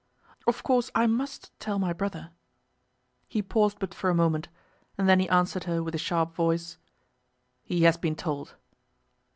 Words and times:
"Of 0.47 0.63
course 0.63 0.89
I 0.95 1.05
must 1.05 1.51
tell 1.59 1.77
my 1.77 1.93
brother." 1.93 2.31
He 3.27 3.43
paused 3.43 3.77
but 3.77 3.93
for 3.93 4.09
a 4.09 4.15
moment, 4.15 4.47
and 4.97 5.07
then 5.07 5.19
he 5.19 5.29
answered 5.29 5.65
her 5.65 5.83
with 5.83 5.93
a 5.93 5.99
sharp 5.99 6.33
voice, 6.33 6.79
"He 7.61 7.83
has 7.83 7.97
been 7.97 8.15
told." 8.15 8.55